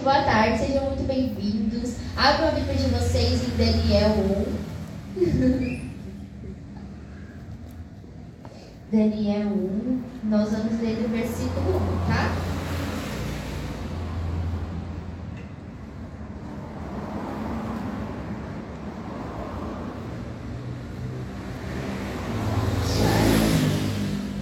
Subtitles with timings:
[0.00, 1.96] Boa tarde, sejam muito bem-vindos.
[2.16, 4.16] Abra a Bíblia de vocês em Daniel
[5.18, 5.90] 1.
[8.90, 12.34] Daniel 1, nós vamos ler do versículo 1, tá?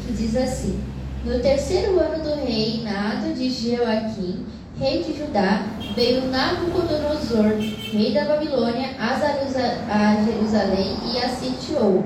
[0.07, 0.81] Que diz assim:
[1.25, 4.47] No terceiro ano do reinado de Joaquim,
[4.81, 7.53] rei de Judá, veio Nabucodonosor,
[7.93, 12.03] rei da Babilônia, a Jerusalém e a sitiou.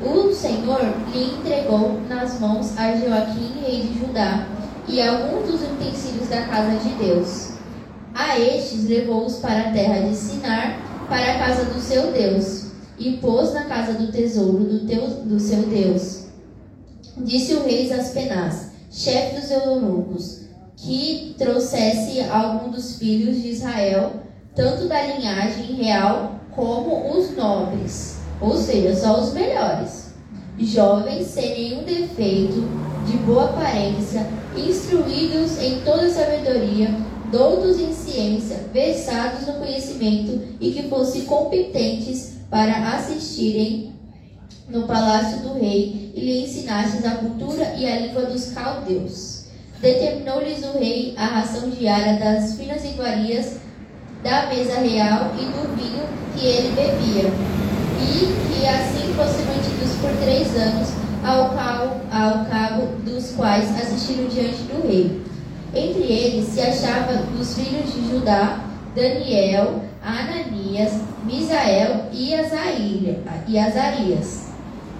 [0.00, 0.80] O Senhor
[1.12, 4.46] lhe entregou nas mãos a Joaquim, rei de Judá,
[4.86, 7.54] e alguns dos utensílios da casa de Deus.
[8.14, 12.66] A estes levou-os para a terra de Sinar, para a casa do seu Deus,
[13.00, 16.26] e pôs na casa do tesouro do, teu, do seu Deus.
[17.16, 20.45] Disse o rei Aspenaz, chefe dos eunucos,
[20.86, 24.22] que trouxesse algum dos filhos de Israel,
[24.54, 30.12] tanto da linhagem real como os nobres, ou seja, só os melhores,
[30.56, 32.64] jovens sem nenhum defeito,
[33.04, 36.94] de boa aparência, instruídos em toda sabedoria,
[37.32, 43.92] doutos em ciência, versados no conhecimento e que fossem competentes para assistirem
[44.68, 49.35] no palácio do rei e lhe ensinassem a cultura e a língua dos caldeus.
[49.80, 53.58] Determinou-lhes o rei a ração diária das finas iguarias
[54.22, 56.02] da mesa real e do vinho
[56.34, 57.30] que ele bebia,
[58.00, 60.88] e que assim fossem mantidos por três anos,
[61.24, 65.20] ao cabo, ao cabo dos quais assistiram diante do rei.
[65.74, 68.60] Entre eles se achava dos filhos de Judá,
[68.94, 74.46] Daniel, Ananias, Misael e Azarias.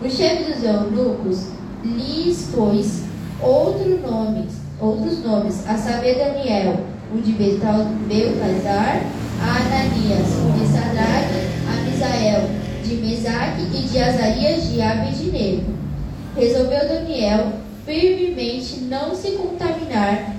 [0.02, 1.46] O chefe dos eunucos
[1.82, 3.04] lhes pôs
[3.40, 4.46] outro nome,
[4.80, 6.80] outros nomes, a saber Daniel,
[7.14, 9.02] o de Beltazar,
[9.40, 12.50] a Ananias, o de Sadraque, a Misael,
[12.84, 15.74] de Mesaque e de Azarias de Abednego.
[16.36, 17.52] Resolveu Daniel
[17.84, 20.34] firmemente não se contaminar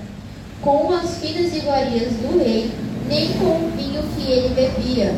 [0.60, 2.70] com as finas iguarias do rei,
[3.08, 5.14] nem com o vinho que ele bebia.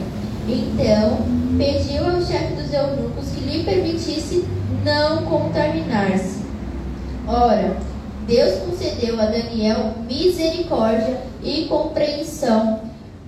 [0.49, 1.19] Então
[1.59, 4.45] pediu ao chefe dos eunucos que lhe permitisse
[4.84, 6.41] não contaminar-se.
[7.27, 7.77] Ora,
[8.27, 12.81] Deus concedeu a Daniel misericórdia e compreensão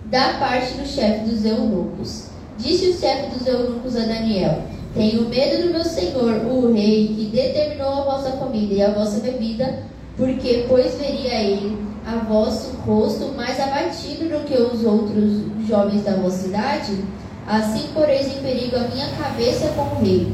[0.06, 2.26] da parte do chefe dos eunucos.
[2.58, 4.62] Disse o chefe dos eunucos a Daniel:
[4.94, 9.20] Tenho medo do meu senhor, o rei, que determinou a vossa comida e a vossa
[9.20, 9.80] bebida,
[10.16, 16.14] porque, pois, veria ele a vosso rosto mais abatido do que os outros jovens da
[16.14, 16.92] vossa cidade?
[17.46, 20.32] Assim poreis em perigo a minha cabeça com o rei.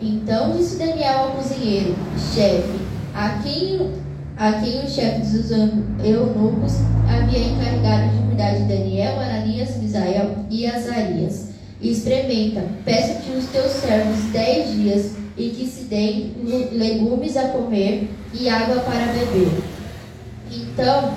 [0.00, 1.94] Então disse Daniel ao cozinheiro:
[2.34, 2.79] Chefe,
[3.14, 3.90] a quem,
[4.36, 6.74] a quem o chefe dos eunucos
[7.08, 11.50] havia encarregado de cuidar de Daniel, Ananias, Misael e Azarias.
[11.82, 16.34] Experimenta, peço-te os teus servos dez dias e que se deem
[16.72, 19.62] legumes a comer e água para beber.
[20.52, 21.14] Então,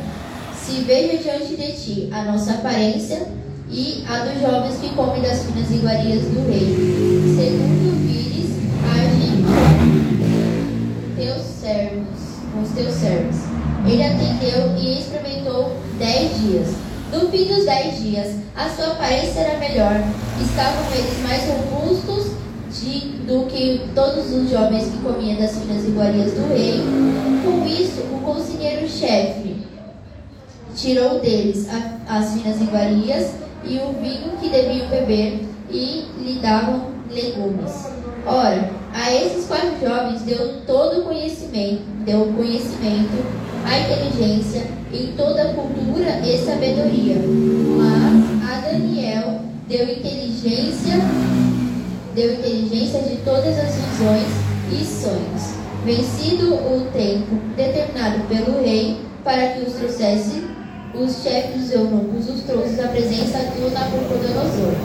[0.56, 3.28] se veja diante de ti a nossa aparência
[3.70, 6.68] e a dos jovens que comem das finas iguarias do rei,
[7.36, 8.52] segundo vires
[8.96, 9.44] agir
[11.24, 12.20] teus servos,
[12.52, 13.38] com os teus servos.
[13.88, 16.76] Ele atendeu e experimentou dez dias.
[17.12, 19.96] No fim dos dez dias, a sua aparência era melhor.
[20.42, 22.34] Estavam eles mais robustos
[22.72, 26.82] de, do que todos os jovens que comiam das finas iguarias do rei.
[27.44, 29.58] Com isso, o conselheiro-chefe
[30.76, 36.88] tirou deles a, as finas iguarias e o vinho que deviam beber e lhe davam
[37.10, 38.03] legumes.
[38.26, 43.22] Ora, a esses quatro jovens deu todo o conhecimento, deu o conhecimento,
[43.66, 47.18] a inteligência em toda a cultura e sabedoria.
[47.78, 51.02] Mas a Daniel deu inteligência,
[52.16, 54.28] deu inteligência de todas as visões
[54.72, 55.64] e sonhos.
[55.84, 60.46] Vencido o tempo determinado pelo rei para que os trouxesse,
[60.96, 64.76] os chefes dos eunucos os trouxe à presença do Nabucodonosor.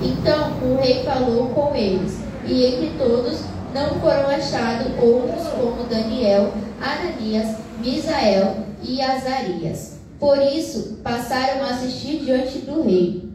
[0.00, 3.40] Então o rei falou com eles e entre todos
[3.74, 9.98] não foram achados outros como Daniel, Ananias, Misael e Azarias.
[10.20, 13.28] Por isso, passaram a assistir diante do rei.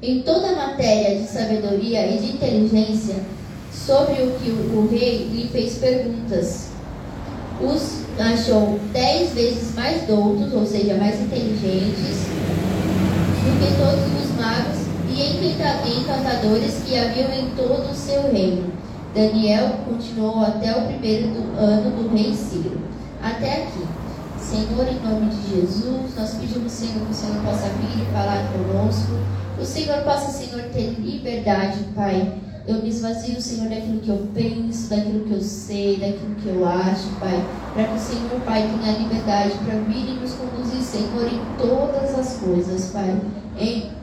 [0.00, 3.16] Em toda matéria de sabedoria e de inteligência,
[3.72, 6.68] sobre o que o rei lhe fez perguntas,
[7.60, 12.26] os achou dez vezes mais doutos, ou seja, mais inteligentes,
[13.44, 14.77] do que todos os magos
[15.20, 18.72] e encantadores que haviam em todo o seu reino.
[19.14, 22.78] Daniel continuou até o primeiro do ano do rei Ciro.
[23.22, 23.84] Até aqui.
[24.38, 28.50] Senhor, em nome de Jesus, nós pedimos, Senhor, que o Senhor possa vir e falar
[28.52, 29.12] conosco.
[29.60, 32.32] O Senhor possa, Senhor, ter liberdade, Pai.
[32.66, 36.66] Eu me esvazio, Senhor, daquilo que eu penso, daquilo que eu sei, daquilo que eu
[36.66, 37.44] acho, Pai.
[37.74, 42.18] Para que o Senhor, Pai, tenha liberdade para vir e nos conduzir, Senhor, em todas
[42.18, 43.20] as coisas, Pai.
[43.58, 43.97] Em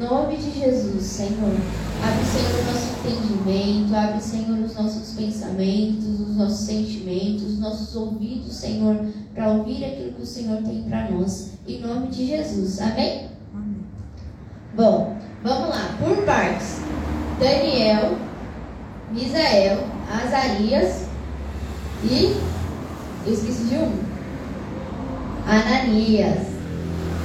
[0.00, 1.54] nome de Jesus, Senhor.
[2.02, 7.96] Abre, Senhor, o nosso entendimento, abre, Senhor, os nossos pensamentos, os nossos sentimentos, os nossos
[7.96, 11.52] ouvidos, Senhor, para ouvir aquilo que o Senhor tem para nós.
[11.66, 12.80] Em nome de Jesus.
[12.80, 13.28] Amém?
[13.54, 13.76] Amém?
[14.76, 16.80] Bom, vamos lá, por partes.
[17.38, 18.16] Daniel,
[19.12, 21.06] Misael, Azarias
[22.04, 22.36] e.
[23.26, 23.92] Eu esqueci de um.
[25.46, 26.56] Ananias.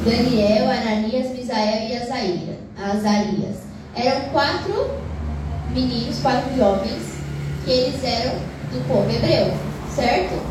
[0.04, 2.50] Daniel, Ananias, Misael e Azaíra,
[2.83, 3.57] Azarias.
[3.95, 4.92] Eram quatro
[5.74, 7.04] meninos, quatro jovens,
[7.63, 8.33] que eles eram
[8.72, 9.54] do povo hebreu,
[9.94, 10.42] certo?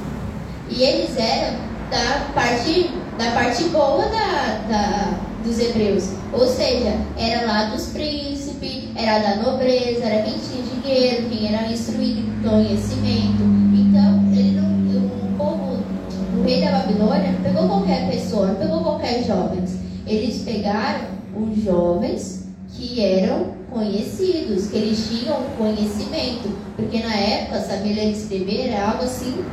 [0.68, 1.58] E eles eram
[1.90, 6.10] da parte, da parte boa da, da, dos hebreus.
[6.32, 11.66] Ou seja, era lá dos príncipes, era da nobreza, era quem tinha dinheiro, quem era
[11.66, 13.42] instruído em conhecimento.
[13.74, 15.82] Então, ele não, o povo,
[16.38, 19.78] o rei da Babilônia, pegou qualquer pessoa, pegou qualquer jovens.
[20.06, 26.50] Eles pegaram os jovens que eram conhecidos, que eles tinham conhecimento.
[26.76, 29.44] Porque na época, saber ler e escrever era algo assim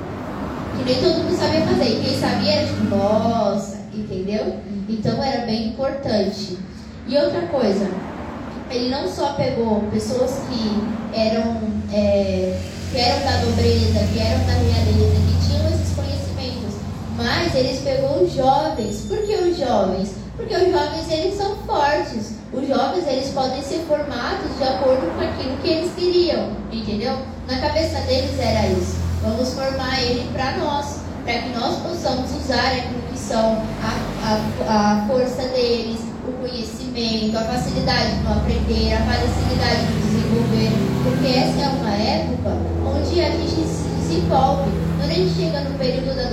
[0.78, 1.90] que nem todo mundo sabia fazer.
[1.90, 4.56] E quem sabia era tipo, nossa, entendeu?
[4.88, 6.58] Então era bem importante.
[7.08, 7.90] E outra coisa,
[8.70, 12.60] ele não só pegou pessoas que eram, é,
[12.92, 16.76] que eram da nobreza, que eram da realeza, que tinham esses conhecimentos,
[17.16, 19.06] mas eles pegou os jovens.
[19.08, 20.17] Por que os jovens?
[20.38, 22.36] Porque os jovens eles são fortes.
[22.54, 27.18] Os jovens eles podem ser formados de acordo com aquilo que eles queriam, entendeu?
[27.50, 28.98] Na cabeça deles era isso.
[29.24, 34.38] Vamos formar ele para nós, para que nós possamos usar aquilo que são a,
[34.68, 40.72] a, a força deles, o conhecimento, a facilidade no aprender, a facilidade no desenvolver,
[41.04, 44.70] porque essa é uma época onde a gente se desenvolve.
[44.98, 46.27] Quando a gente chega no período da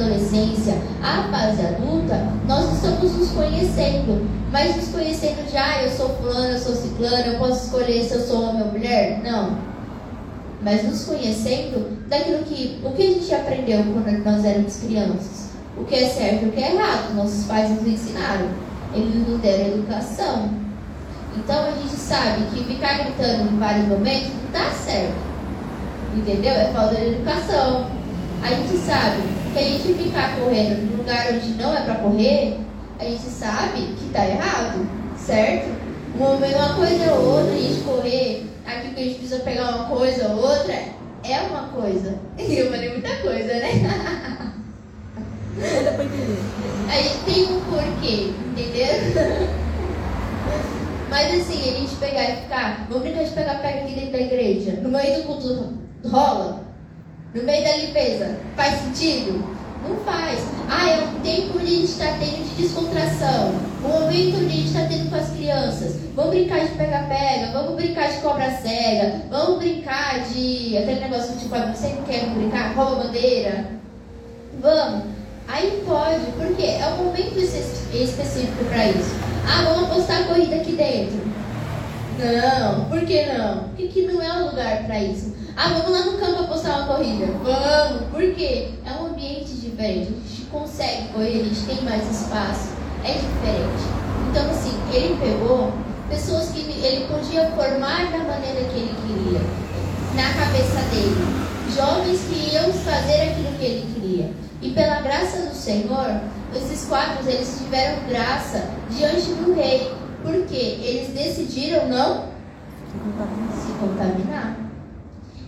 [0.54, 6.52] adolescência, a fase adulta, nós estamos nos conhecendo, mas nos conhecendo já, eu sou fulano,
[6.52, 9.20] eu sou ciclano, eu posso escolher se eu sou homem ou mulher?
[9.22, 9.74] Não
[10.62, 15.50] mas nos conhecendo daquilo que o que a gente aprendeu quando nós éramos crianças.
[15.76, 17.14] O que é certo e o que é errado.
[17.14, 18.48] Nossos pais nos ensinaram.
[18.94, 20.48] Eles nos deram educação.
[21.36, 25.12] Então a gente sabe que ficar gritando em vários momentos não dá certo.
[26.16, 26.52] Entendeu?
[26.52, 27.90] É falta de educação.
[28.42, 32.58] A gente sabe que a gente ficar correndo num lugar onde não é para correr,
[32.98, 34.84] a gente sabe que está errado,
[35.16, 35.72] certo?
[36.16, 39.84] Uma, uma coisa ou outra, a gente correr aqui que a gente precisa pegar uma
[39.88, 42.18] coisa ou outra, é uma coisa.
[42.36, 44.20] E eu falei muita coisa, né?
[45.84, 46.38] Dá pra entender.
[46.88, 49.48] Aí tem um porquê, entendeu?
[51.08, 54.20] Mas assim, a gente pegar e ficar, vamos brincar de pegar pega aqui dentro da
[54.20, 55.74] igreja, no meio do culto
[56.04, 56.63] rola,
[57.34, 59.44] no meio da limpeza, faz sentido?
[59.86, 60.38] Não faz.
[60.70, 63.52] Ah, é um tempo onde a gente está tendo de descontração.
[63.84, 65.96] Um momento onde a gente está tendo com as crianças.
[66.14, 70.78] Vamos brincar de pega-pega, vamos brincar de cobra cega, vamos brincar de.
[70.78, 72.72] aquele negócio tipo, você quer brincar?
[72.74, 73.66] Rouba bandeira.
[74.60, 75.02] Vamos.
[75.48, 79.14] Aí pode, porque é um momento específico para isso.
[79.46, 81.20] Ah, vamos apostar a corrida aqui dentro.
[82.18, 83.68] Não, por que não?
[83.76, 85.33] Porque não é o lugar para isso.
[85.56, 87.26] Ah, vamos lá no campo apostar uma corrida.
[87.44, 88.70] Vamos, por quê?
[88.84, 90.12] É um ambiente diferente.
[90.12, 92.70] A gente consegue correr, a gente tem mais espaço.
[93.04, 93.84] É diferente.
[94.30, 95.72] Então, assim, ele pegou
[96.08, 99.40] pessoas que ele podia formar da maneira que ele queria,
[100.16, 101.44] na cabeça dele.
[101.74, 104.32] Jovens que iam fazer aquilo que ele queria.
[104.60, 106.20] E pela graça do Senhor,
[106.54, 109.92] esses quatro eles tiveram graça diante do rei.
[110.22, 112.24] Porque eles decidiram não
[113.54, 114.63] se contaminar.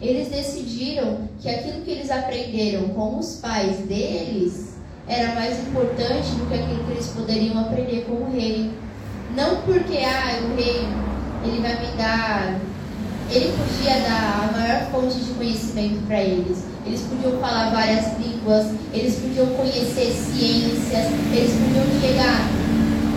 [0.00, 4.76] Eles decidiram que aquilo que eles aprenderam com os pais deles
[5.08, 8.70] era mais importante do que aquilo que eles poderiam aprender com o rei.
[9.34, 10.86] Não porque ah, o rei
[11.44, 12.60] ele vai me dar,
[13.30, 16.64] ele podia dar a maior fonte de conhecimento para eles.
[16.84, 22.50] Eles podiam falar várias línguas, eles podiam conhecer ciências, eles podiam chegar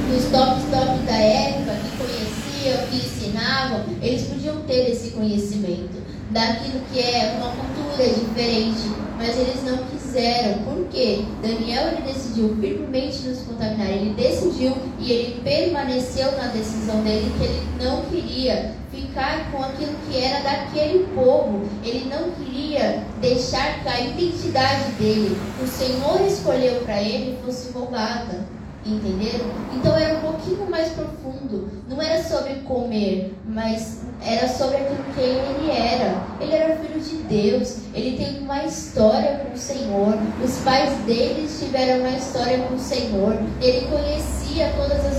[0.09, 6.81] nos tops top da época que conheciam, que ensinavam, eles podiam ter esse conhecimento daquilo
[6.91, 10.63] que é uma cultura diferente, mas eles não quiseram fizeram.
[10.63, 13.89] Porque Daniel ele decidiu firmemente nos contaminar.
[13.89, 19.93] Ele decidiu e ele permaneceu na decisão dele que ele não queria ficar com aquilo
[20.07, 21.61] que era daquele povo.
[21.83, 28.58] Ele não queria deixar que a identidade dele, o Senhor escolheu para ele, fosse roubada.
[28.85, 29.45] Entenderam?
[29.75, 31.69] Então era um pouquinho mais profundo.
[31.87, 36.23] Não era sobre comer, mas era sobre aquilo que ele era.
[36.39, 37.77] Ele era filho de Deus.
[37.93, 40.17] Ele tem uma história com o Senhor.
[40.43, 43.37] Os pais dele tiveram uma história com o Senhor.
[43.61, 45.17] Ele conhecia todas as,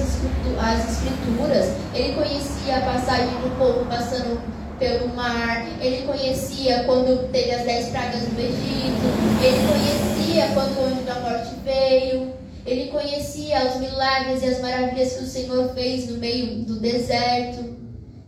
[0.58, 1.74] as escrituras.
[1.94, 4.40] Ele conhecia a passagem do povo passando
[4.78, 5.66] pelo mar.
[5.80, 9.04] Ele conhecia quando teve as dez pragas no Egito.
[9.42, 12.39] Ele conhecia quando o anjo da morte veio.
[12.66, 17.76] Ele conhecia os milagres e as maravilhas que o Senhor fez no meio do deserto.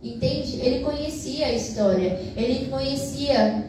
[0.01, 0.59] Entende?
[0.61, 2.19] Ele conhecia a história.
[2.35, 3.63] Ele conhecia,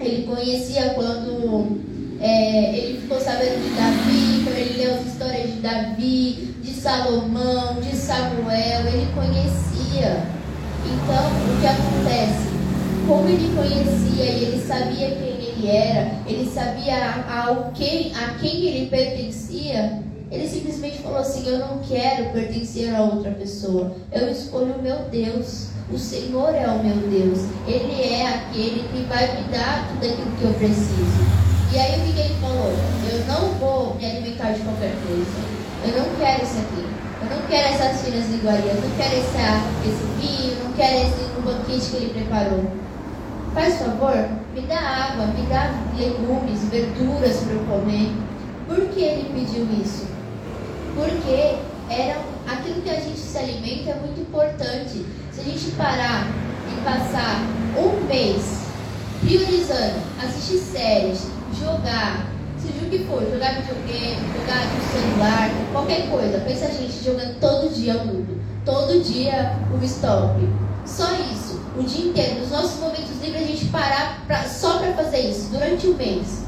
[0.00, 1.78] ele conhecia quando
[2.20, 7.80] é, ele ficou sabendo de Davi, quando ele leu as histórias de Davi, de Salomão,
[7.80, 10.26] de Samuel, ele conhecia.
[10.84, 12.48] Então, o que acontece?
[13.06, 17.24] Como ele conhecia e ele sabia quem ele era, ele sabia
[17.74, 23.30] quem, a quem ele pertencia, ele simplesmente falou assim: Eu não quero pertencer a outra
[23.32, 23.92] pessoa.
[24.12, 25.68] Eu escolho o meu Deus.
[25.90, 27.46] O Senhor é o meu Deus.
[27.66, 31.38] Ele é aquele que vai me dar tudo aquilo que eu preciso.
[31.72, 32.72] E aí o que ele falou?
[33.10, 35.58] Eu não vou me alimentar de qualquer coisa.
[35.84, 36.86] Eu não quero isso aqui.
[37.22, 38.74] Eu não quero essas finas iguarias.
[38.74, 40.64] Eu não quero esse, esse vinho.
[40.64, 42.64] Não quero esse banquete que ele preparou.
[43.54, 48.12] Faz favor, me dá água, me dá legumes, verduras para eu comer.
[48.66, 50.06] Por que ele pediu isso?
[50.94, 55.06] Porque era aquilo que a gente se alimenta é muito importante.
[55.32, 57.40] Se a gente parar e passar
[57.78, 58.64] um mês
[59.20, 62.26] priorizando, assistir séries, jogar,
[62.58, 66.40] seja o que for, jogar videogame, jogar no celular, qualquer coisa.
[66.40, 70.34] Pensa a gente jogando todo dia o mundo, todo dia o stop.
[70.84, 72.40] Só isso, o dia inteiro.
[72.40, 72.97] Nos nossos momentos
[73.28, 76.42] livres a gente parar pra, só para fazer isso, durante um mês.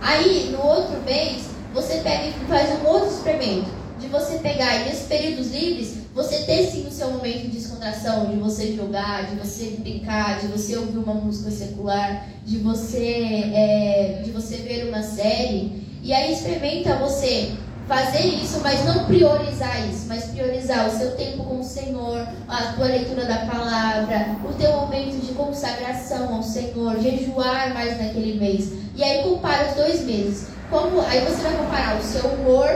[0.00, 4.84] Aí, no outro mês, você pega e faz um outro experimento de você pegar e
[4.84, 9.36] nesses períodos livres, você ter sim o seu momento de descontração, de você jogar, de
[9.36, 15.02] você brincar, de você ouvir uma música secular, de você, é, de você ver uma
[15.02, 15.86] série.
[16.02, 17.52] E aí experimenta você
[17.88, 22.72] fazer isso, mas não priorizar isso, mas priorizar o seu tempo com o Senhor, a
[22.74, 28.72] tua leitura da palavra, o teu momento de consagração ao Senhor, jejuar mais naquele mês.
[28.94, 30.48] E aí compara os dois meses.
[30.70, 32.68] Como, aí você vai comparar o seu humor,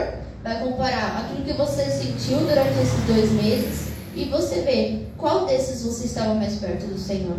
[0.43, 5.83] vai comparar aquilo que você sentiu durante esses dois meses e você vê qual desses
[5.83, 7.37] você estava mais perto do Senhor.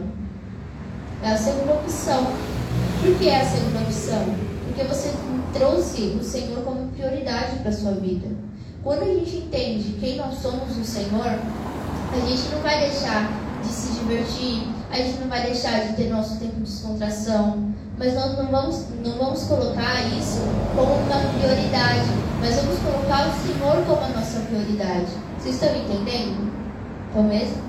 [1.24, 2.24] É a segunda opção.
[3.02, 4.53] Por que é a segunda opção?
[4.74, 5.12] Porque você
[5.52, 8.26] trouxe o Senhor como prioridade para a sua vida.
[8.82, 13.30] Quando a gente entende quem nós somos no Senhor, a gente não vai deixar
[13.62, 18.14] de se divertir, a gente não vai deixar de ter nosso tempo de descontração, mas
[18.14, 20.40] nós não vamos, não vamos colocar isso
[20.74, 25.06] como uma prioridade, mas vamos colocar o Senhor como a nossa prioridade.
[25.38, 26.52] Vocês estão entendendo?
[27.10, 27.62] Então mesmo?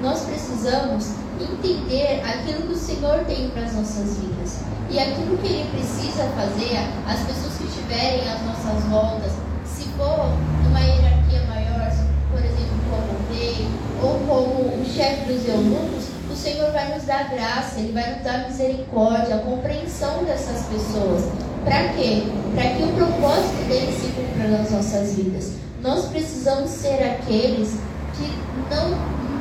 [0.00, 4.69] Nós precisamos entender aquilo que o Senhor tem para as nossas vidas.
[4.90, 9.32] E aquilo que Ele precisa fazer, as pessoas que estiverem às nossas voltas,
[9.64, 10.32] se for
[10.64, 11.92] numa hierarquia maior,
[12.30, 13.68] por exemplo, como rei,
[14.02, 18.24] ou como o chefe dos eunucos, o Senhor vai nos dar graça, Ele vai nos
[18.24, 21.30] dar misericórdia, a compreensão dessas pessoas.
[21.64, 22.24] Para quê?
[22.54, 25.52] Para que o propósito dele se cumpra nas nossas vidas.
[25.82, 27.76] Nós precisamos ser aqueles
[28.16, 28.32] que
[28.68, 28.90] não,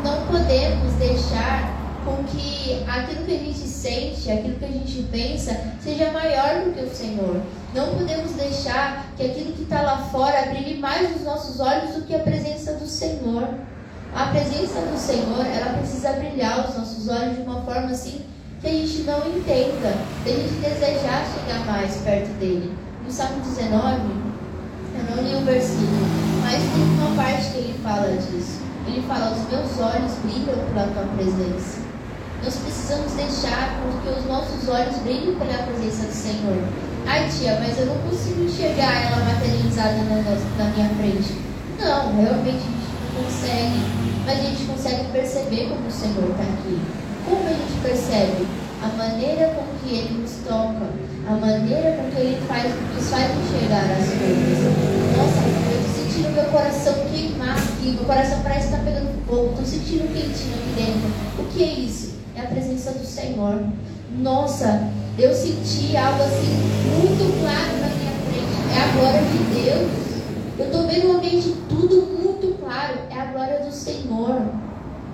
[0.03, 1.73] não podemos deixar
[2.05, 6.73] com que aquilo que a gente sente, aquilo que a gente pensa, seja maior do
[6.73, 7.41] que o Senhor.
[7.73, 12.01] Não podemos deixar que aquilo que está lá fora brilhe mais nos nossos olhos do
[12.01, 13.47] que a presença do Senhor.
[14.13, 18.21] A presença do Senhor, ela precisa brilhar os nossos olhos de uma forma assim
[18.59, 19.95] que a gente não entenda,
[20.25, 22.73] a gente desejar chegar mais perto dele.
[23.05, 24.01] No Salmo 19,
[24.97, 26.07] eu não li o versículo,
[26.41, 28.59] mas tem uma parte que ele fala disso.
[28.85, 31.88] Ele fala: Os meus olhos brilham pela tua presença.
[32.43, 36.63] Nós precisamos deixar que os nossos olhos brilhem pela presença do Senhor.
[37.05, 41.35] Ai, tia, mas eu não consigo enxergar ela materializada na, na minha frente.
[41.79, 44.09] Não, realmente a gente não consegue.
[44.25, 46.79] Mas a gente consegue perceber como o Senhor está aqui.
[47.25, 48.47] Como a gente percebe?
[48.81, 50.87] A maneira com que Ele nos toca,
[51.27, 54.99] a maneira com que Ele faz, nos faz enxergar as coisas.
[55.17, 55.41] Nossa,
[55.71, 59.65] eu estou sentindo meu coração queimar aqui, meu coração parece estar tá pegando fogo, estou
[59.65, 61.11] sentindo quentinho aqui dentro.
[61.39, 62.08] O que é isso?
[62.39, 63.61] É a presença do Senhor.
[64.17, 66.55] Nossa, eu senti algo assim
[66.97, 68.55] muito claro na minha frente.
[68.73, 69.91] É a glória de Deus.
[70.57, 72.99] Eu estou vendo o ambiente tudo muito claro.
[73.09, 74.41] É a glória do Senhor.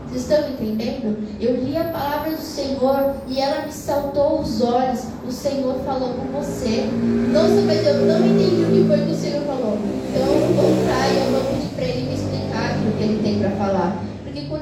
[0.08, 1.18] Vocês estão entendendo?
[1.42, 5.02] Eu li a palavra do Senhor e ela me saltou os olhos.
[5.28, 6.88] O Senhor falou com você.
[7.34, 9.78] Nossa, mas eu não entendi o que foi que o Senhor falou.
[10.10, 13.24] Então eu vou entrar e eu vou pedir para ele me explicar aquilo que ele
[13.24, 14.05] tem para falar.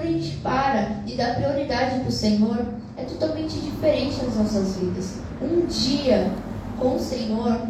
[0.03, 2.57] Quando a gente para de dar prioridade para o Senhor,
[2.97, 5.13] é totalmente diferente nas nossas vidas.
[5.41, 6.29] Um dia
[6.77, 7.61] com o Senhor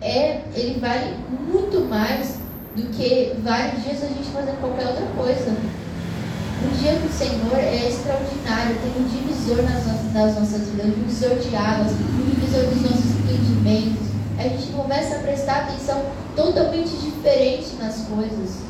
[0.00, 1.16] é, ele vale
[1.52, 2.36] muito mais
[2.76, 5.50] do que vários dias a gente fazer qualquer outra coisa.
[5.50, 10.90] Um dia com o Senhor é extraordinário, tem um divisor nas, nas nossas vidas, um
[10.90, 14.06] divisor de águas, um divisor dos nossos entendimentos.
[14.38, 16.04] A gente começa a prestar atenção
[16.36, 18.69] totalmente diferente nas coisas.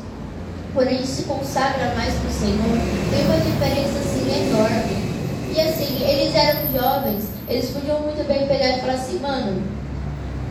[0.73, 2.77] Gente se consagra mais para o Senhor,
[3.11, 5.11] tem uma diferença assim enorme.
[5.53, 9.61] E assim, eles eram jovens, eles podiam muito bem pegar e falar assim, mano,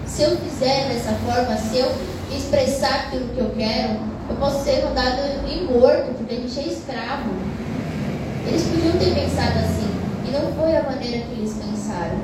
[0.07, 1.91] se eu fizer dessa forma, se eu
[2.37, 3.99] expressar aquilo que eu quero,
[4.29, 7.31] eu posso ser rodado e morto, porque a gente é escravo.
[8.47, 9.91] Eles podiam ter pensado assim,
[10.27, 12.19] e não foi a maneira que eles pensaram.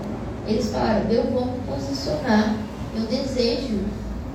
[0.47, 2.57] Eles falaram, eu vou me posicionar,
[2.95, 3.81] eu desejo,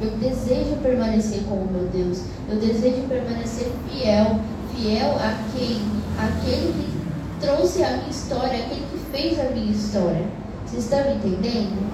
[0.02, 4.40] eu desejo permanecer com o meu Deus, eu desejo permanecer fiel,
[4.74, 5.82] fiel a quem?
[6.18, 10.26] Aquele que trouxe a minha história, aquele que fez a minha história.
[10.66, 11.92] Vocês estão entendendo?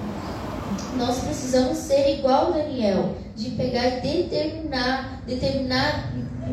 [0.96, 6.12] nós precisamos ser igual Daniel, de pegar e determinar, determinar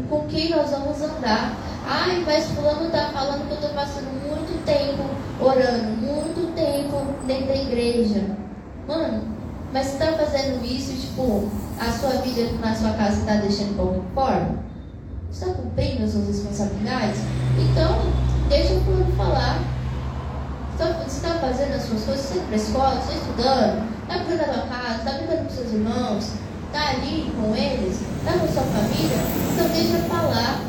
[0.09, 1.57] com quem nós vamos andar.
[1.85, 5.03] Ai, mas fulano está falando que eu estou passando muito tempo
[5.39, 8.23] orando, muito tempo dentro da igreja.
[8.87, 9.34] Mano,
[9.75, 14.59] mas está fazendo isso, tipo, a sua vida na sua casa está deixando forma?
[15.29, 17.19] Você está cumprindo as suas responsabilidades?
[17.59, 17.99] Então,
[18.47, 19.59] deixa o falar.
[20.77, 24.23] Você está fazendo as suas coisas, você está para a escola, você está estudando, Está
[24.23, 26.31] cuidando da tua casa, está cuidando com seus irmãos,
[26.67, 29.17] está ali com eles, está com sua família,
[29.51, 30.61] então deixa falar.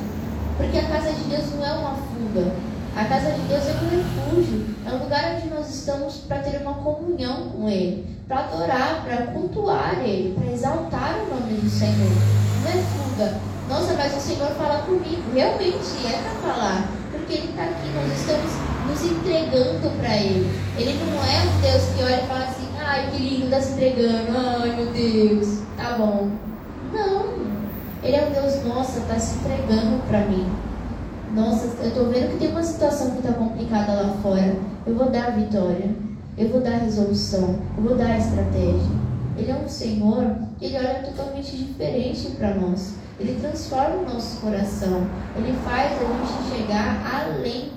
[0.56, 2.50] Porque a casa de Deus não é uma fuga.
[2.96, 4.64] A casa de Deus é um refúgio.
[4.86, 9.26] É um lugar onde nós estamos para ter uma comunhão com Ele, para adorar, para
[9.26, 12.10] cultuar Ele, para exaltar o nome do Senhor.
[12.62, 13.38] Não é fuga.
[13.68, 15.22] Nossa, mas o Senhor fala comigo.
[15.34, 16.88] Realmente é para falar.
[17.12, 18.52] Porque Ele está aqui, nós estamos
[18.87, 20.48] nos entregando para Ele.
[20.78, 23.72] Ele não é um Deus que olha e fala assim, Ai, que lindo, tá se
[23.72, 24.32] entregando.
[24.35, 26.30] Ai, meu Deus, tá bom.
[26.94, 27.46] Não.
[28.02, 30.46] Ele é um Deus, nossa, tá se entregando para mim.
[31.37, 34.57] Nossa, eu tô vendo que tem uma situação que tá complicada lá fora.
[34.87, 35.94] Eu vou dar a vitória.
[36.38, 37.59] Eu vou dar a resolução.
[37.77, 39.07] Eu vou dar a estratégia.
[39.37, 42.94] Ele é um Senhor que ele olha totalmente diferente para nós.
[43.20, 45.07] Ele transforma o nosso coração.
[45.37, 47.70] Ele faz a gente chegar além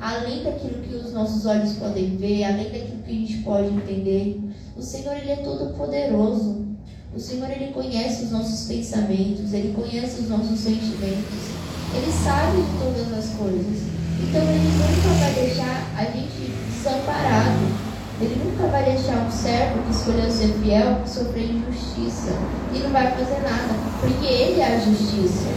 [0.00, 4.40] além daquilo que os nossos olhos podem ver, além daquilo que a gente pode entender.
[4.74, 6.66] O Senhor, Ele é todo poderoso.
[7.14, 11.61] O Senhor, Ele conhece os nossos pensamentos, Ele conhece os nossos sentimentos.
[11.94, 13.82] Ele sabe de todas as coisas.
[14.20, 17.92] Então, Ele nunca vai deixar a gente desamparado.
[18.20, 22.32] Ele nunca vai deixar um servo que escolheu ser fiel sofrer injustiça.
[22.72, 25.48] E não vai fazer nada, porque Ele é a justiça.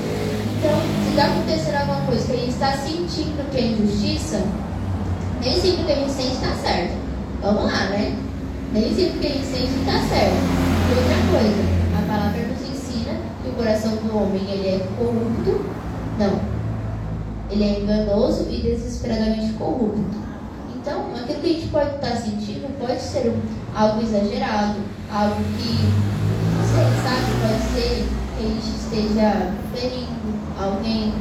[0.57, 4.43] Então, se está acontecendo alguma coisa que gente está sentindo que é injustiça,
[5.41, 6.93] nem sempre que a gente sente está certo.
[7.41, 8.17] Vamos lá, né?
[8.73, 10.35] Nem sempre que a gente sente está certo.
[10.89, 11.61] E outra coisa,
[11.97, 15.65] a palavra nos ensina que o coração do homem ele é corrupto.
[16.17, 16.39] Não.
[17.49, 20.01] Ele é enganoso e desesperadamente corrupto.
[20.75, 23.33] Então, aquilo que a gente pode estar sentindo pode ser
[23.75, 24.75] algo exagerado,
[25.11, 25.77] algo que,
[26.53, 30.15] não sei, sabe, pode ser que a gente esteja ferindo
[30.59, 31.13] alguém,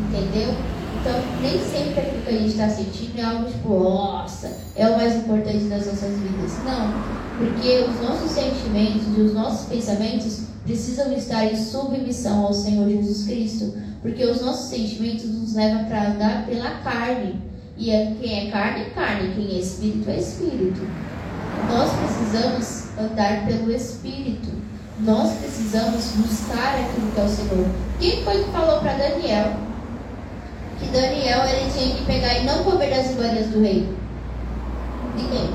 [0.00, 0.54] entendeu?
[1.02, 4.96] Então, nem sempre aquilo que a gente está sentindo é algo tipo, nossa, é o
[4.96, 6.52] mais importante das nossas vidas.
[6.64, 6.94] Não,
[7.38, 13.26] porque os nossos sentimentos e os nossos pensamentos precisam estar em submissão ao Senhor Jesus
[13.26, 17.34] Cristo, porque os nossos sentimentos nos levam para andar pela carne.
[17.76, 20.86] E é, quem é carne é carne, quem é espírito é espírito.
[21.68, 24.50] Nós precisamos andar pelo espírito.
[25.00, 27.66] Nós precisamos buscar aquilo que é o Senhor.
[27.98, 29.71] Quem foi que falou para Daniel
[30.82, 33.88] que Daniel ele tinha que pegar e não comer das iguarias do rei?
[35.16, 35.50] Ninguém.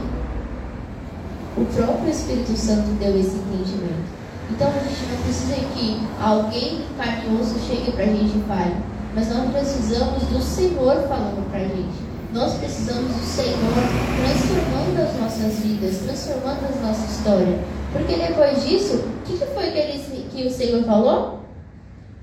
[1.57, 4.07] O próprio Espírito Santo deu esse entendimento.
[4.49, 8.75] Então a gente não precisa que alguém carne osso chegue para a gente e fale.
[9.13, 12.07] Mas nós precisamos do Senhor falando para a gente.
[12.33, 13.73] Nós precisamos do Senhor
[14.21, 17.59] transformando as nossas vidas, transformando a nossa história.
[17.91, 21.39] Porque depois disso, o que, que foi que, ele, que o Senhor falou?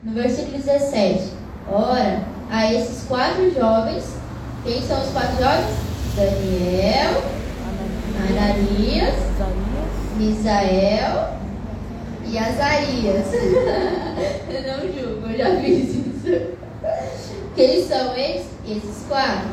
[0.02, 1.30] No versículo 17.
[1.70, 2.22] Ora,
[2.54, 4.04] a esses quatro jovens,
[4.62, 5.76] quem são os quatro jovens?
[6.14, 7.22] Daniel,
[8.28, 9.14] Ananias,
[10.16, 11.34] Misael
[12.24, 13.26] e Azarias.
[14.48, 16.54] eu não julgo, eu já fiz isso.
[17.56, 18.46] Quem são eles?
[18.68, 19.50] Esses quatro.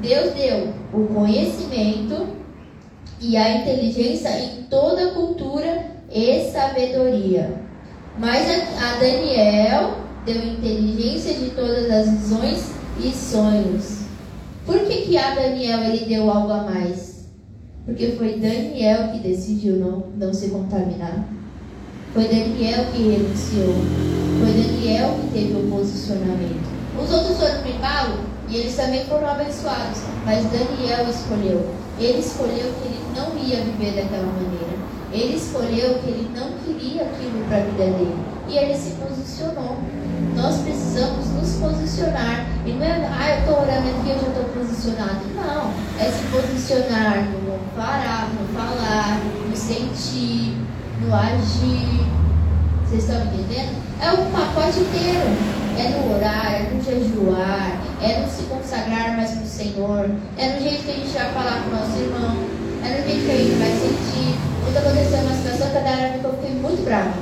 [0.00, 2.26] Deus deu o conhecimento
[3.20, 7.54] e a inteligência em toda cultura e sabedoria.
[8.18, 14.02] Mas a Daniel deu inteligência de todas as visões e sonhos.
[14.64, 17.26] Por que, que a Daniel ele deu algo a mais?
[17.84, 21.28] Porque foi Daniel que decidiu não, não se contaminar.
[22.14, 23.74] Foi Daniel que renunciou.
[24.38, 26.70] Foi Daniel que teve o posicionamento.
[27.02, 30.02] Os outros foram para e eles também foram abençoados.
[30.24, 31.66] Mas Daniel escolheu.
[31.98, 34.76] Ele escolheu que ele não ia viver daquela maneira.
[35.12, 38.14] Ele escolheu que ele não queria aquilo para a vida dele.
[38.48, 39.76] E ele se posicionou.
[40.36, 42.46] Nós precisamos nos posicionar.
[42.64, 45.20] E não é, ah, eu estou orando aqui, eu já estou posicionado.
[45.34, 45.72] Não.
[45.98, 50.56] É se posicionar no parar, no falar, no sentir,
[51.00, 52.06] no agir.
[52.84, 53.82] Vocês estão entendendo?
[54.00, 55.62] É o pacote inteiro.
[55.78, 60.48] É no orar, é no jejuar, é no se consagrar mais para o Senhor, é
[60.48, 62.36] no jeito que a gente vai falar com o nosso irmão,
[62.84, 64.38] é no jeito que a gente vai sentir.
[64.64, 67.14] Quando aconteceu uma situação que a Dara eu fiquei muito brava.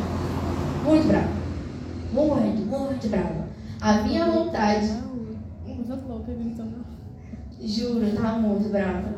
[0.84, 1.39] Muito brava.
[2.12, 3.48] Muito, muito brava.
[3.80, 4.86] A minha vontade.
[7.62, 9.08] Juro, eu tava muito brava.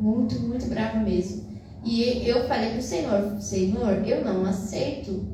[0.00, 1.48] Muito, muito brava mesmo.
[1.84, 5.26] E eu falei pro Senhor, Senhor, eu não aceito.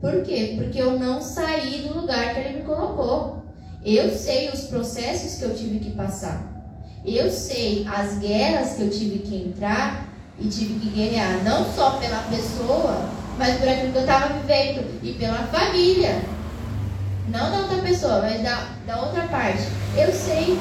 [0.00, 0.54] Por quê?
[0.56, 3.42] Porque eu não saí do lugar que Ele me colocou.
[3.84, 6.56] Eu sei os processos que eu tive que passar.
[7.04, 11.98] Eu sei as guerras que eu tive que entrar e tive que guerrear, não só
[11.98, 16.20] pela pessoa, mas por aquilo que eu estava vivendo e pela família.
[17.28, 19.62] Não da outra pessoa, mas da, da outra parte.
[19.96, 20.58] Eu sei,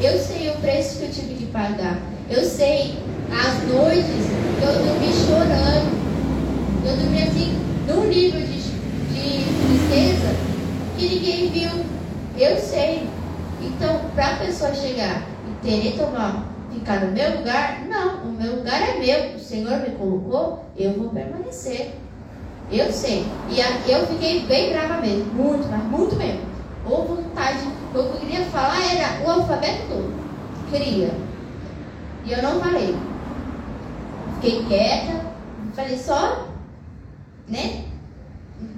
[0.00, 1.98] eu sei o preço que eu tive que pagar.
[2.30, 2.98] Eu sei
[3.30, 6.06] as noites que eu dormi chorando.
[6.84, 10.34] Eu dormi assim, num nível de, de tristeza
[10.96, 11.84] que ninguém viu.
[12.38, 13.08] Eu sei.
[13.60, 17.84] Então, para a pessoa chegar e querer tomar ficar no meu lugar?
[17.88, 19.36] Não, o meu lugar é meu.
[19.36, 21.94] O Senhor me colocou, eu vou permanecer.
[22.70, 23.26] Eu sei.
[23.50, 26.40] E eu fiquei bem brava mesmo, muito, mas muito mesmo.
[26.88, 30.14] Ou vontade, o que eu queria falar era o alfabeto todo.
[30.70, 31.10] Queria.
[32.24, 32.96] E eu não falei.
[34.34, 35.20] Fiquei quieta,
[35.74, 36.48] falei só,
[37.48, 37.84] né?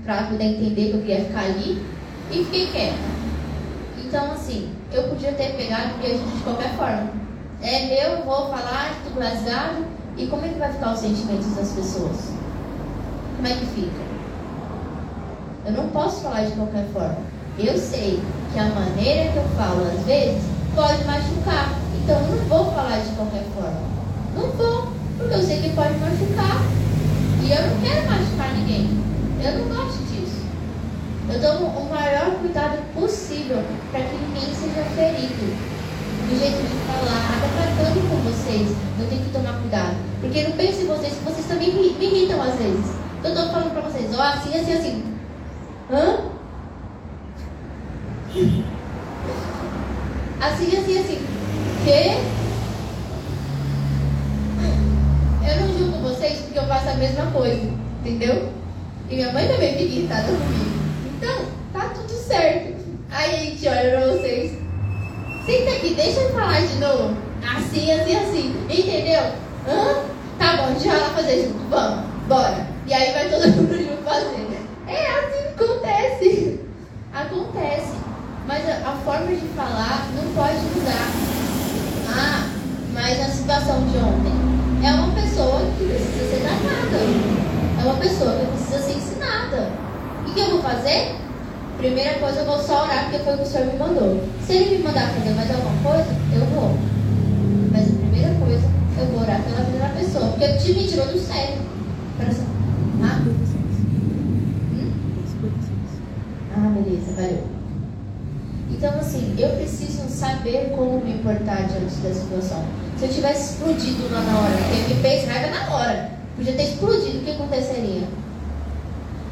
[0.05, 1.83] Pra poder entender que eu queria ficar ali.
[2.31, 3.19] E fiquei quieta.
[4.05, 7.28] Então, assim, eu podia ter pegado e agir de qualquer forma
[7.63, 9.85] é meu, vou falar, tudo rasgado.
[10.17, 12.33] E como é que vai ficar os sentimentos das pessoas?
[13.37, 14.09] Como é que fica?
[15.67, 17.19] Eu não posso falar de qualquer forma.
[17.59, 20.43] Eu sei que a maneira que eu falo, às vezes,
[20.75, 21.75] pode machucar.
[22.03, 23.81] Então eu não vou falar de qualquer forma.
[24.35, 26.63] Não vou, porque eu sei que pode machucar.
[27.43, 28.89] E eu não quero machucar ninguém.
[29.45, 30.43] Eu não gosto disso.
[31.33, 35.78] Eu dou o maior cuidado possível para que ninguém seja ferido
[36.29, 38.69] do jeito de falar, até tratando com vocês.
[39.01, 39.97] Eu tenho que tomar cuidado.
[40.21, 42.87] Porque não pense em vocês, que vocês também me, me irritam às vezes.
[43.19, 45.05] Então, eu tô falando pra vocês, ó, assim, assim, assim.
[45.91, 46.19] Hã?
[50.41, 51.27] Assim, assim, assim.
[51.85, 52.39] Que?
[55.49, 57.71] Eu não julgo vocês porque eu faço a mesma coisa.
[58.01, 58.53] Entendeu?
[59.11, 60.79] E minha mãe também fica irritada comigo.
[61.17, 62.77] Então, tá tudo certo.
[63.11, 64.69] Aí a gente olha pra vocês.
[65.49, 67.17] Senta aqui, deixa eu falar de novo.
[67.43, 68.67] Assim, assim, assim.
[68.71, 69.33] Entendeu?
[69.69, 70.05] Hã?
[70.39, 71.69] Tá bom, deixa eu lá fazer junto.
[71.69, 72.67] Vamos, bora.
[72.87, 74.61] E aí vai todo mundo junto fazer.
[74.87, 76.61] É assim que acontece.
[77.13, 77.93] Acontece.
[78.47, 81.11] Mas a, a forma de falar não pode mudar.
[82.11, 82.49] Ah,
[82.95, 86.99] mas a situação de ontem é uma pessoa que precisa ser tratada.
[87.81, 89.73] É uma pessoa que precisa ser ensinada.
[90.27, 91.17] E o que eu vou fazer?
[91.79, 94.21] Primeira coisa, eu vou só orar porque foi o que o Senhor me mandou.
[94.45, 96.77] Se Ele me mandar fazer mais alguma coisa, eu vou.
[97.71, 100.27] Mas a primeira coisa, eu vou orar pela da pessoa.
[100.31, 101.59] Porque o time me tirou do sério.
[103.01, 103.23] Ah?
[104.75, 104.93] Hum?
[106.57, 107.45] ah, beleza, valeu.
[108.73, 112.65] Então, assim, eu preciso saber como me importar diante da situação.
[112.99, 116.11] Se eu tivesse explodido lá na hora, ele me fez raiva na hora.
[116.37, 118.03] Podia ter explodido, o que aconteceria?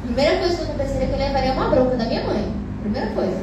[0.06, 2.52] Primeira coisa que aconteceria é que eu levaria uma bronca da minha mãe.
[2.80, 3.40] Primeira coisa.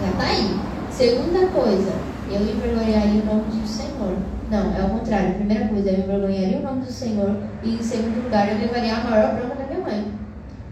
[0.00, 0.60] Já tá aí.
[0.90, 1.92] Segunda coisa,
[2.30, 4.16] eu envergonharia o nome do Senhor.
[4.50, 5.34] Não, é o contrário.
[5.34, 7.36] Primeira coisa, eu envergonharia o nome do Senhor.
[7.62, 10.12] E em segundo lugar, eu levaria a maior bronca da minha mãe.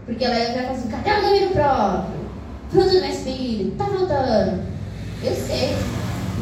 [0.05, 2.23] Porque ela ia falar assim: cadê o domínio próprio?
[2.69, 4.63] Fruto do meu espírito, tá voltando.
[5.23, 5.75] Eu sei.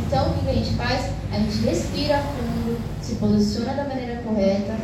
[0.05, 1.21] Então, o que a gente faz?
[1.31, 4.75] a gente respira fundo, se posiciona da maneira correta.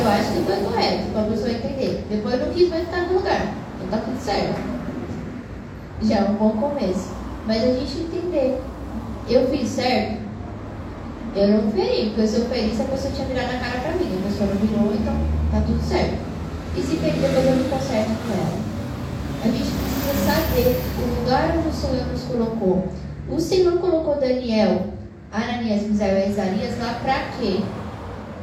[0.00, 2.04] Eu acho que foi correto, para a pessoa entender.
[2.08, 3.54] Depois não quis mais ficar no lugar.
[3.76, 4.60] Então tá tudo certo.
[6.02, 7.10] Já é um bom começo.
[7.46, 8.60] Mas a gente entender.
[9.28, 10.20] Eu fiz certo?
[11.34, 14.18] Eu não feri, porque se eu ferisse, a pessoa tinha virado a cara pra mim.
[14.20, 15.14] A pessoa não virou, então
[15.50, 16.18] tá tudo certo.
[16.76, 18.66] E se ferir, depois eu me conserto com ela.
[19.44, 22.88] A gente precisa saber o lugar onde o Senhor nos colocou.
[23.28, 24.86] O Senhor colocou Daniel,
[25.32, 27.60] Ananias, Misael e Isarias lá para quê?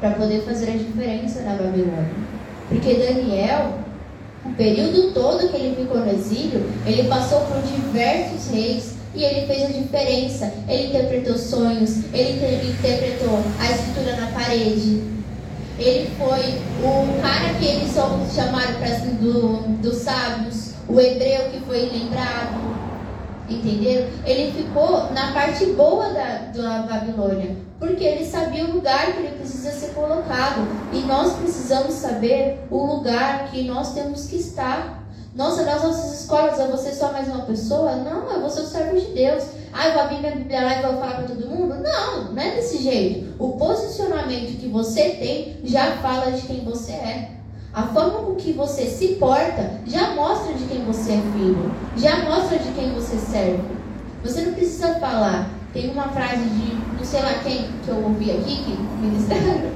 [0.03, 2.11] Para poder fazer a diferença na Babilônia.
[2.67, 3.71] Porque Daniel,
[4.45, 9.47] o período todo que ele ficou no exílio, ele passou por diversos reis e ele
[9.47, 10.53] fez a diferença.
[10.67, 15.03] Ele interpretou sonhos, ele interpretou a escritura na parede.
[15.79, 17.93] Ele foi o cara que eles
[18.35, 22.61] chamaram para do, dos sábios, o hebreu que foi lembrado.
[23.49, 24.07] Entenderam?
[24.25, 29.38] Ele ficou na parte boa da, da Babilônia, porque ele sabia o lugar que ele
[29.38, 30.65] precisa ser colocado.
[30.93, 35.04] E nós precisamos saber o lugar que nós temos que estar.
[35.36, 37.98] Nossa, nas nossas escolas é você só mais uma pessoa?
[37.98, 39.43] Não, é você o servo de Deus.
[39.74, 41.76] Ah, eu vou abrir minha Bíblia lá e vou falar para todo mundo?
[41.76, 43.36] Não, não é desse jeito.
[43.38, 47.32] O posicionamento que você tem já fala de quem você é.
[47.74, 52.17] A forma com que você se porta já mostra de quem você é filho, já
[52.24, 53.63] mostra de quem você serve.
[54.24, 55.62] Você não precisa falar.
[55.73, 59.71] Tem uma frase de não sei lá quem que eu ouvi aqui, que ministraram,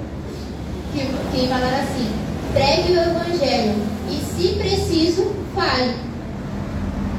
[0.93, 0.99] que,
[1.31, 2.09] que falaram assim:
[2.53, 3.75] pregue o evangelho
[4.09, 5.95] e, se preciso, fale.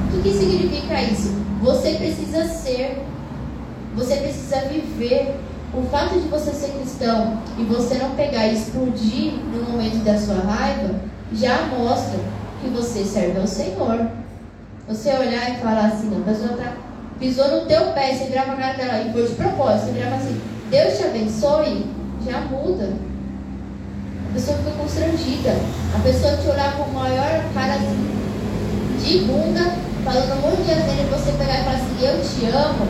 [0.06, 1.34] O que, que significa isso?
[1.60, 3.02] Você precisa ser,
[3.96, 5.34] você precisa viver
[5.74, 10.16] o fato de você ser cristão e você não pegar e explodir no momento da
[10.16, 11.00] sua raiva
[11.32, 12.18] já mostra
[12.62, 14.08] que você serve ao Senhor.
[14.88, 16.72] Você olhar e falar assim, a pessoa tá,
[17.18, 20.14] pisou no teu pé, você virar pra cara dela e foi de propósito, você virar
[20.14, 21.86] assim, Deus te abençoe,
[22.24, 22.92] já muda.
[24.30, 25.56] A pessoa fica constrangida.
[25.96, 28.08] A pessoa te olhar com maior cara assim,
[29.02, 29.72] de bunda,
[30.04, 32.86] falando um monte de asneira e você pegar e falar assim, eu te amo,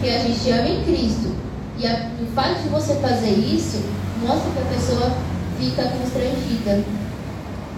[0.00, 1.34] que a gente ama em Cristo.
[1.78, 3.82] E a, o fato de você fazer isso
[4.22, 5.12] mostra que a pessoa
[5.58, 6.82] fica constrangida.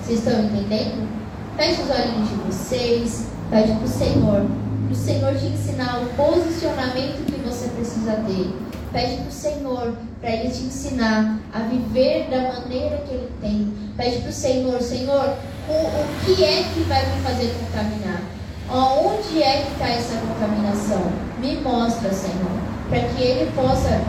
[0.03, 1.09] Vocês estão entendendo?
[1.57, 4.47] Feche os olhinhos de vocês, pede para o Senhor,
[4.87, 8.55] para o Senhor te ensinar o posicionamento que você precisa ter.
[8.93, 13.73] Pede para o Senhor para Ele te ensinar a viver da maneira que Ele tem.
[13.97, 15.35] Pede para o Senhor, Senhor,
[15.69, 18.23] o, o que é que vai me fazer contaminar?
[18.71, 21.03] Onde é que está essa contaminação?
[21.41, 24.01] Me mostra, Senhor para que ele possa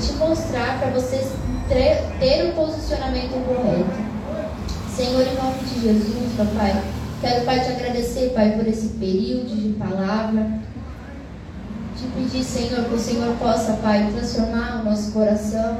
[0.00, 1.24] te mostrar, para você
[1.68, 4.14] ter o posicionamento correto.
[4.94, 6.82] Senhor, em nome de Jesus, papai,
[7.24, 10.60] quero, Pai, te agradecer, Pai, por esse período de palavra.
[11.96, 15.78] Te pedir, Senhor, que o Senhor possa, Pai, transformar o nosso coração,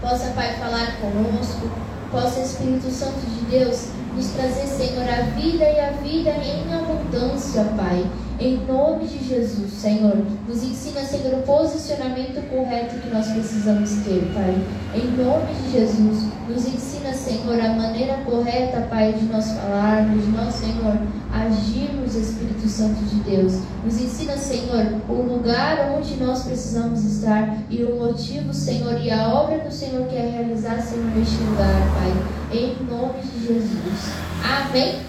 [0.00, 1.68] possa, Pai, falar conosco,
[2.12, 7.64] possa, Espírito Santo de Deus, nos trazer, Senhor, a vida e a vida em abundância,
[7.76, 8.04] Pai.
[8.40, 10.16] Em nome de Jesus, Senhor,
[10.48, 14.56] nos ensina, Senhor, o posicionamento correto que nós precisamos ter, Pai.
[14.94, 20.30] Em nome de Jesus, nos ensina, Senhor, a maneira correta, Pai, de nós falarmos, de
[20.32, 20.98] nós, Senhor,
[21.32, 23.60] agirmos, Espírito Santo de Deus.
[23.84, 29.28] Nos ensina, Senhor, o lugar onde nós precisamos estar e o motivo, Senhor, e a
[29.28, 32.41] obra que o Senhor quer realizar, Senhor, neste lugar, Pai.
[32.52, 34.12] Em nome de Jesus.
[34.44, 35.00] Amém.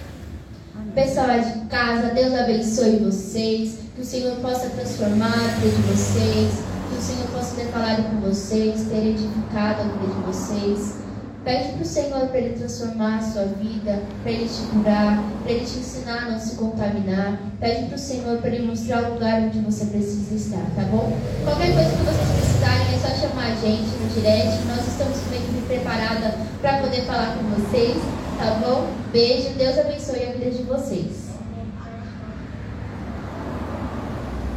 [0.96, 3.80] Pessoal de casa, Deus abençoe vocês.
[3.94, 6.54] Que o Senhor possa transformar a vida de vocês.
[6.90, 11.03] Que o Senhor possa ter falado com vocês, ter edificado a vida de vocês.
[11.44, 15.52] Pede para o Senhor para Ele transformar a sua vida, para Ele te curar, para
[15.52, 17.40] Ele te ensinar a não se contaminar.
[17.60, 21.12] Pede para o Senhor para Ele mostrar o lugar onde você precisa estar, tá bom?
[21.44, 24.66] Qualquer coisa que vocês precisarem é só chamar a gente no direct.
[24.68, 27.98] Nós estamos com uma equipe preparada para poder falar com vocês
[28.38, 28.88] tá bom?
[29.12, 31.23] Beijo, Deus abençoe a vida de vocês.